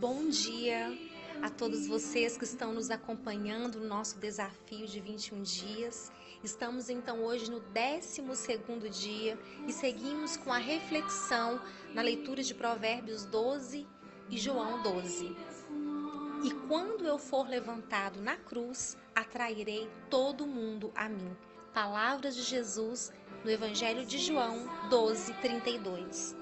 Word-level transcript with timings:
Bom 0.00 0.30
dia 0.30 0.98
a 1.42 1.50
todos 1.50 1.86
vocês 1.86 2.34
que 2.34 2.44
estão 2.44 2.72
nos 2.72 2.90
acompanhando 2.90 3.78
no 3.78 3.86
nosso 3.86 4.16
desafio 4.18 4.86
de 4.86 4.98
21 4.98 5.42
dias. 5.42 6.10
Estamos 6.42 6.88
então 6.88 7.22
hoje 7.22 7.50
no 7.50 7.60
12 7.60 8.22
dia 8.88 9.38
e 9.68 9.72
seguimos 9.74 10.38
com 10.38 10.50
a 10.50 10.56
reflexão 10.56 11.60
na 11.92 12.00
leitura 12.00 12.42
de 12.42 12.54
Provérbios 12.54 13.26
12 13.26 13.86
e 14.30 14.38
João 14.38 14.82
12. 14.82 15.36
E 16.44 16.50
quando 16.66 17.06
eu 17.06 17.18
for 17.18 17.46
levantado 17.46 18.22
na 18.22 18.38
cruz, 18.38 18.96
atrairei 19.14 19.86
todo 20.08 20.46
mundo 20.46 20.90
a 20.94 21.10
mim. 21.10 21.36
Palavras 21.74 22.34
de 22.34 22.42
Jesus 22.42 23.12
no 23.44 23.50
Evangelho 23.50 24.06
de 24.06 24.16
João 24.16 24.66
12, 24.88 25.34
32. 25.42 26.34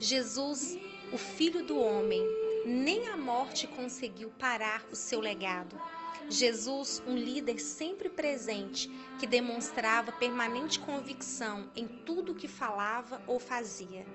Jesus, 0.00 0.76
o 1.12 1.18
Filho 1.18 1.64
do 1.64 1.78
Homem, 1.78 2.39
nem 2.64 3.08
a 3.08 3.16
morte 3.16 3.66
conseguiu 3.66 4.30
parar 4.38 4.84
o 4.90 4.96
seu 4.96 5.20
legado. 5.20 5.80
Jesus, 6.28 7.02
um 7.06 7.16
líder 7.16 7.58
sempre 7.58 8.08
presente, 8.08 8.88
que 9.18 9.26
demonstrava 9.26 10.12
permanente 10.12 10.78
convicção 10.78 11.70
em 11.74 11.86
tudo 11.86 12.34
que 12.34 12.46
falava 12.46 13.20
ou 13.26 13.40
fazia. 13.40 14.06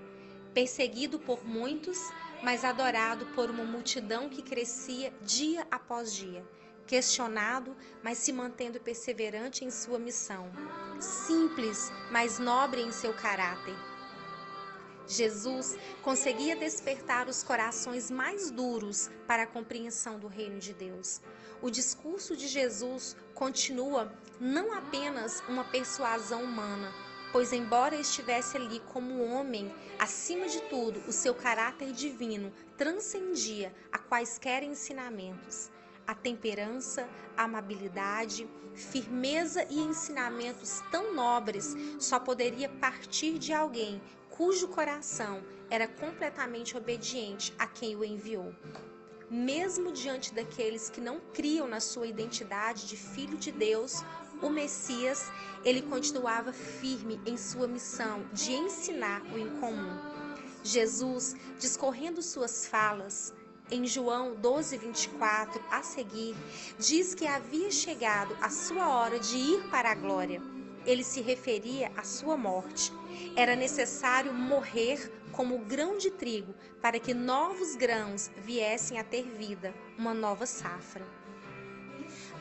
Perseguido 0.54 1.20
por 1.20 1.45
muitos, 1.45 1.99
mas 2.41 2.63
adorado 2.63 3.26
por 3.27 3.49
uma 3.49 3.65
multidão 3.65 4.29
que 4.29 4.41
crescia 4.41 5.13
dia 5.21 5.68
após 5.70 6.13
dia. 6.13 6.46
Questionado, 6.87 7.76
mas 8.04 8.20
se 8.20 8.32
mantendo 8.32 8.80
perseverante 8.80 9.65
em 9.65 9.71
sua 9.71 9.99
missão. 9.99 10.49
Simples, 10.99 11.91
mas 12.12 12.40
nobre 12.40 12.82
em 12.82 12.91
seu 12.91 13.13
caráter 13.13 13.76
Jesus 15.08 15.78
conseguia 16.02 16.56
despertar 16.56 17.28
os 17.28 17.44
corações 17.44 18.10
mais 18.10 18.50
duros 18.50 19.10
para 19.28 19.44
a 19.44 19.48
compreensão 19.48 20.18
do 20.18 20.28
reino 20.28 20.60
de 20.60 20.74
Deus. 20.74 21.22
O 21.62 21.70
discurso 21.70 22.36
de 22.36 22.48
Jesus 22.48 23.16
continua 23.34 24.12
não 24.40 24.74
apenas 24.74 25.42
uma 25.48 25.64
persuasão 25.64 26.44
humana, 26.44 26.92
pois, 27.32 27.54
embora 27.54 27.96
estivesse 27.96 28.58
ali 28.58 28.80
como 28.92 29.24
homem, 29.24 29.74
acima 30.00 30.48
de 30.48 30.62
tudo, 30.64 31.02
o 31.08 31.12
seu 31.12 31.36
caráter 31.36 31.92
divino 31.92 32.52
transcendia 32.78 33.74
a 33.92 33.98
quaisquer 33.98 34.64
ensinamentos. 34.64 35.72
A 36.08 36.14
temperança, 36.14 37.08
a 37.36 37.44
amabilidade, 37.44 38.48
firmeza 38.76 39.66
e 39.70 39.80
ensinamentos 39.80 40.82
tão 40.92 41.14
nobres 41.14 41.76
só 42.00 42.20
poderia 42.20 42.70
partir 42.70 43.40
de 43.40 43.54
alguém 43.54 44.02
cujo 44.38 44.68
coração 44.68 45.41
era 45.70 45.88
completamente 45.88 46.78
obediente 46.78 47.54
a 47.58 47.66
quem 47.66 47.96
o 47.96 48.04
enviou. 48.04 48.54
Mesmo 49.30 49.92
diante 49.92 50.34
daqueles 50.34 50.90
que 50.90 51.02
não 51.02 51.20
criam 51.34 51.68
na 51.68 51.80
sua 51.80 52.05
identidade 52.05 52.86
de 52.86 52.96
filho 52.96 53.38
de 53.38 53.52
Deus, 53.52 54.04
o 54.42 54.50
Messias, 54.50 55.32
ele 55.64 55.82
continuava 55.82 56.54
firme 56.54 57.20
em 57.26 57.38
sua 57.38 57.68
missão 57.68 58.26
de 58.34 58.52
ensinar 58.52 59.24
o 59.34 59.40
incomum. 59.40 59.98
Jesus, 60.64 61.36
discorrendo 61.58 62.22
suas 62.22 62.68
falas, 62.68 63.34
em 63.72 63.88
João 63.88 64.36
12, 64.36 64.78
24, 64.78 65.64
a 65.72 65.81
seguir, 65.81 66.36
diz 66.78 67.16
que 67.16 67.25
havia 67.25 67.72
chegado 67.72 68.38
a 68.42 68.50
sua 68.50 68.90
hora 68.90 69.20
de 69.20 69.38
ir 69.38 69.70
para 69.70 69.92
a 69.92 69.96
glória 69.96 70.55
ele 70.85 71.03
se 71.03 71.22
referia 71.22 71.91
à 71.96 72.03
sua 72.03 72.38
morte. 72.38 72.91
Era 73.35 73.56
necessário 73.56 74.34
morrer 74.34 75.12
como 75.31 75.59
grão 75.59 75.97
de 75.97 76.12
trigo 76.12 76.53
para 76.81 77.00
que 77.00 77.13
novos 77.13 77.75
grãos 77.75 78.31
viessem 78.38 78.97
a 78.97 79.03
ter 79.03 79.23
vida, 79.23 79.73
uma 79.97 80.13
nova 80.13 80.46
safra. 80.46 81.06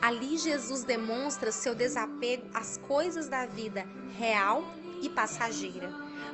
Ali 0.01 0.37
Jesus 0.37 0.83
demonstra 0.83 1.51
seu 1.51 1.73
desapego 1.73 2.47
às 2.53 2.77
coisas 2.77 3.27
da 3.27 3.45
vida 3.45 3.85
real 4.17 4.63
e 5.01 5.09
passageira. 5.09 5.89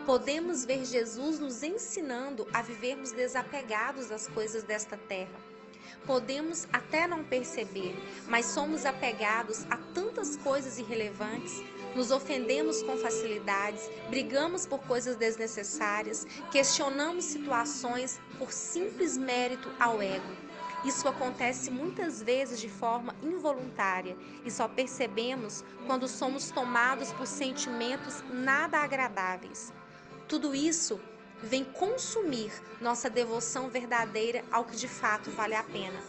Podemos 0.06 0.66
ver 0.66 0.84
Jesus 0.84 1.40
nos 1.40 1.64
ensinando 1.64 2.48
a 2.54 2.62
vivermos 2.62 3.12
desapegados 3.12 4.08
das 4.08 4.28
coisas 4.28 4.64
desta 4.64 4.98
terra. 4.98 5.40
Podemos 6.06 6.68
até 6.74 7.08
não 7.08 7.24
perceber, 7.24 7.96
mas 8.28 8.48
somos 8.48 8.86
apegados 8.86 9.66
a 9.70 9.78
tantas 9.94 10.36
coisas 10.38 10.80
irrelevantes 10.80 11.62
nos 11.96 12.12
ofendemos 12.12 12.82
com 12.84 12.98
facilidades, 12.98 13.90
brigamos 14.10 14.66
por 14.66 14.80
coisas 14.80 15.16
desnecessárias, 15.16 16.26
questionamos 16.52 17.26
situações 17.26 18.20
por 18.38 18.52
simples 18.52 19.18
mérito 19.18 19.70
ao 19.80 20.02
ego. 20.02 20.52
Isso 20.84 21.08
acontece 21.08 21.70
muitas 21.70 22.24
vezes 22.24 22.60
de 22.60 22.68
forma 22.68 23.16
involuntária 23.22 24.18
e 24.44 24.50
só 24.50 24.68
percebemos 24.68 25.64
quando 25.86 26.08
somos 26.08 26.50
tomados 26.50 27.12
por 27.14 27.28
sentimentos 27.28 28.24
nada 28.32 28.80
agradáveis. 28.80 29.72
Tudo 30.28 30.56
isso 30.56 31.00
vem 31.44 31.64
consumir 31.64 32.52
nossa 32.80 33.10
devoção 33.10 33.70
verdadeira 33.70 34.44
ao 34.52 34.66
que 34.66 34.76
de 34.76 34.88
fato 34.88 35.30
vale 35.32 35.56
a 35.56 35.64
pena. 35.64 36.00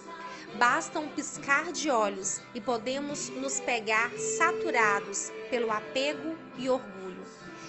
Basta 0.57 1.01
um 1.01 1.09
piscar 1.09 1.73
de 1.73 1.91
olhos 1.91 2.41
e 2.55 2.61
podemos 2.61 3.31
nos 3.31 3.59
pegar 3.61 4.11
saturados 4.19 5.33
pelo 5.49 5.73
apego 5.73 6.37
e 6.59 6.69
orgulho. 6.69 7.03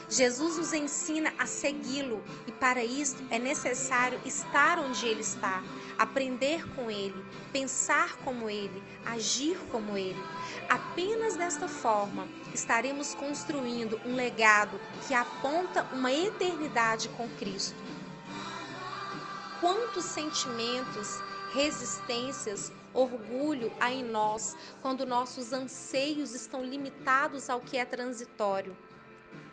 Jesus 0.10 0.58
nos 0.58 0.74
ensina 0.74 1.34
a 1.40 1.46
segui-lo 1.46 2.22
e 2.46 2.52
para 2.52 2.84
isso 2.84 3.16
é 3.32 3.40
necessário 3.40 4.20
estar 4.26 4.78
onde 4.78 5.08
ele 5.08 5.22
está, 5.22 5.64
aprender 5.98 6.68
com 6.76 6.92
ele, 6.92 7.26
pensar 7.52 8.18
como 8.18 8.50
ele, 8.50 8.84
agir 9.06 9.58
como 9.72 9.98
ele. 9.98 10.22
Apenas 10.70 11.36
desta 11.36 11.68
forma 11.68 12.28
estaremos 12.54 13.16
construindo 13.16 14.00
um 14.06 14.14
legado 14.14 14.80
que 15.08 15.14
aponta 15.14 15.88
uma 15.94 16.12
eternidade 16.12 17.10
com 17.10 17.28
Cristo. 17.40 17.82
Quantos 19.62 20.04
sentimentos 20.04 21.22
resistências, 21.54 22.72
orgulho 22.94 23.72
há 23.80 23.92
em 23.92 24.04
nós 24.04 24.56
quando 24.82 25.06
nossos 25.06 25.54
anseios 25.54 26.34
estão 26.34 26.64
limitados 26.64 27.50
ao 27.50 27.62
que 27.62 27.78
é 27.78 27.86
transitório. 27.86 28.76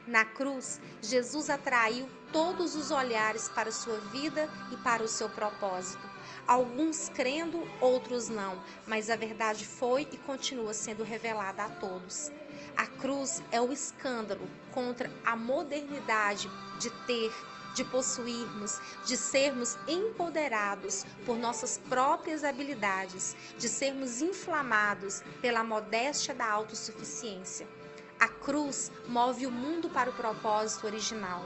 Na 0.07 0.25
cruz, 0.25 0.81
Jesus 1.01 1.51
atraiu 1.51 2.09
todos 2.33 2.75
os 2.75 2.91
olhares 2.91 3.49
para 3.49 3.71
sua 3.71 3.99
vida 4.13 4.49
e 4.73 4.77
para 4.79 5.03
o 5.03 5.09
seu 5.09 5.29
propósito. 5.29 6.09
Alguns 6.47 7.09
crendo, 7.11 7.63
outros 7.81 8.29
não, 8.29 8.61
mas 8.87 9.11
a 9.11 9.17
verdade 9.17 9.67
foi 9.67 10.09
e 10.11 10.17
continua 10.17 10.75
sendo 10.75 11.05
revelada 11.05 11.65
a 11.65 11.69
todos. 11.69 12.33
A 12.77 12.87
cruz 12.87 13.43
é 13.53 13.61
o 13.61 13.73
escândalo 13.73 14.49
contra 14.73 15.11
a 15.25 15.37
modernidade 15.37 16.51
de 16.79 16.91
ter, 17.07 17.33
de 17.75 17.85
possuirmos, 17.85 18.81
de 19.05 19.17
sermos 19.17 19.77
empoderados 19.87 21.05
por 21.25 21.37
nossas 21.37 21.79
próprias 21.89 22.45
habilidades, 22.45 23.37
de 23.59 23.69
sermos 23.69 24.21
inflamados 24.21 25.23
pela 25.41 25.65
modéstia 25.65 26.35
da 26.35 26.49
autossuficiência. 26.51 27.67
A 28.19 28.29
cruz 28.29 28.93
move 29.09 29.47
o 29.47 29.51
mundo 29.51 29.89
para 29.89 30.11
o 30.11 30.15
propósito 30.15 30.87
original. 30.87 31.43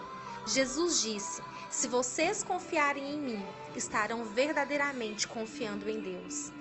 Jesus 0.47 1.01
disse: 1.01 1.43
Se 1.71 1.87
vocês 1.87 2.43
confiarem 2.43 3.15
em 3.15 3.19
mim, 3.19 3.47
estarão 3.77 4.25
verdadeiramente 4.25 5.29
confiando 5.29 5.89
em 5.89 6.01
Deus. 6.01 6.53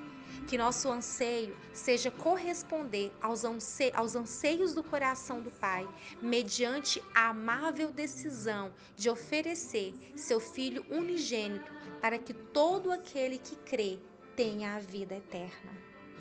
Que 0.47 0.57
nosso 0.57 0.89
anseio 0.89 1.55
seja 1.71 2.11
corresponder 2.11 3.11
aos, 3.21 3.45
anse 3.45 3.91
aos 3.95 4.15
anseios 4.15 4.73
do 4.73 4.83
coração 4.83 5.41
do 5.41 5.51
Pai, 5.51 5.87
mediante 6.21 7.01
a 7.13 7.29
amável 7.29 7.91
decisão 7.91 8.73
de 8.95 9.09
oferecer 9.09 9.93
seu 10.15 10.39
Filho 10.39 10.85
unigênito, 10.89 11.71
para 12.01 12.19
que 12.19 12.33
todo 12.33 12.91
aquele 12.91 13.37
que 13.37 13.55
crê 13.57 13.99
tenha 14.35 14.75
a 14.75 14.79
vida 14.79 15.15
eterna. 15.15 15.92